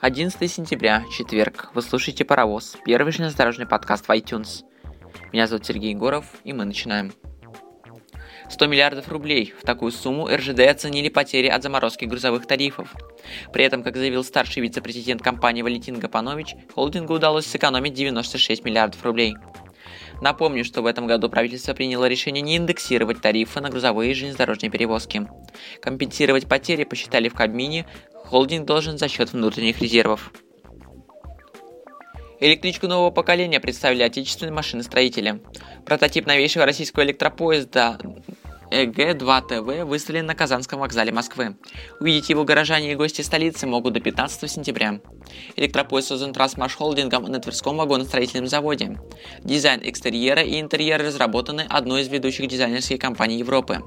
[0.00, 1.70] 11 сентября, четверг.
[1.74, 4.62] Вы слушаете «Паровоз», первый железнодорожный подкаст в iTunes.
[5.32, 7.12] Меня зовут Сергей Егоров, и мы начинаем.
[8.48, 9.52] 100 миллиардов рублей.
[9.60, 12.94] В такую сумму РЖД оценили потери от заморозки грузовых тарифов.
[13.52, 19.34] При этом, как заявил старший вице-президент компании Валентин Гапанович, холдингу удалось сэкономить 96 миллиардов рублей.
[20.20, 24.70] Напомню, что в этом году правительство приняло решение не индексировать тарифы на грузовые и железнодорожные
[24.70, 25.28] перевозки.
[25.80, 27.86] Компенсировать потери посчитали в Кабмине
[28.28, 30.30] Холдинг должен за счет внутренних резервов.
[32.40, 35.40] Электричку нового поколения представили отечественные машиностроители.
[35.86, 37.98] Прототип новейшего российского электропоезда
[38.70, 41.56] ЭГ-2ТВ выставлен на Казанском вокзале Москвы.
[42.00, 45.00] Увидеть его горожане и гости столицы могут до 15 сентября.
[45.56, 49.00] Электропоезд создан Трансмаш Холдингом на Тверском вагоностроительном заводе.
[49.42, 53.82] Дизайн экстерьера и интерьера разработаны одной из ведущих дизайнерских компаний Европы.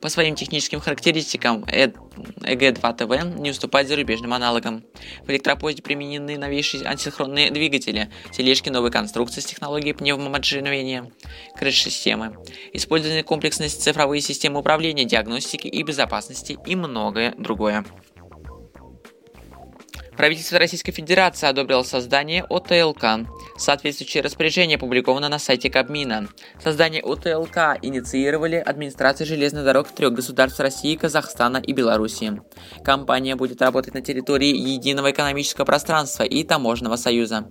[0.00, 4.84] По своим техническим характеристикам ЭГ-2ТВ не уступает зарубежным аналогам.
[5.26, 11.10] В электропоезде применены новейшие антисинхронные двигатели, тележки новой конструкции с технологией пневмомоджирования,
[11.56, 12.36] крыш-системы,
[12.72, 17.84] использование комплексности цифровые системы управления, диагностики и безопасности и многое другое.
[20.18, 23.28] Правительство Российской Федерации одобрило создание ОТЛК.
[23.56, 26.26] Соответствующее распоряжение опубликовано на сайте Кабмина.
[26.60, 32.42] Создание ОТЛК инициировали администрации железных дорог трех государств России, Казахстана и Беларуси.
[32.82, 37.48] Компания будет работать на территории Единого экономического пространства и Таможенного союза.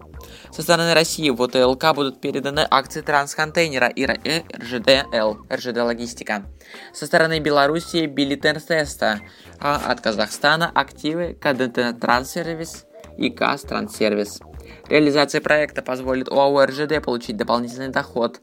[0.52, 6.46] Со стороны России в ОТЛК будут переданы акции трансконтейнера и РЖДЛ, РЖД Логистика.
[6.94, 9.22] Со стороны Беларуси Билетер Теста,
[9.60, 12.86] а от Казахстана активы КДТ Транссервис
[13.18, 14.42] и КАС Транссервис.
[14.90, 18.40] Реализация проекта позволит ОАО РЖД получить дополнительный доход,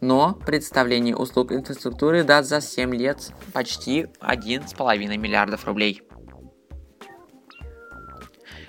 [0.00, 6.02] но представление услуг инфраструктуры даст за 7 лет почти 1,5 миллиардов рублей.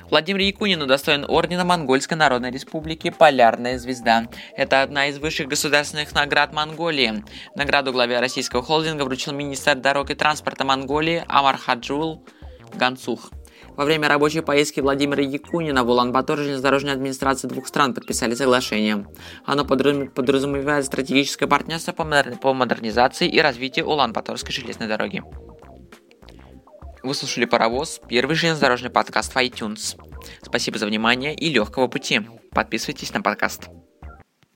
[0.09, 4.27] Владимир Якунин удостоен ордена Монгольской Народной Республики «Полярная звезда».
[4.55, 7.23] Это одна из высших государственных наград Монголии.
[7.55, 12.23] Награду главе российского холдинга вручил министр дорог и транспорта Монголии Амар Хаджул
[12.75, 13.31] Гансух.
[13.75, 19.07] Во время рабочей поездки Владимира Якунина в Улан-Батор железнодорожные администрации двух стран подписали соглашение.
[19.43, 25.23] Оно подразумевает стратегическое партнерство по модернизации и развитию Улан-Баторской железной дороги.
[27.05, 29.95] Вы слушали «Паровоз», первый железнодорожный подкаст в iTunes.
[30.41, 32.21] Спасибо за внимание и легкого пути.
[32.49, 33.69] Подписывайтесь на подкаст.